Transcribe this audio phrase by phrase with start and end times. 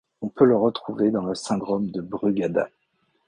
[0.23, 2.71] On peut le retrouver dans le syndrome de Brugada.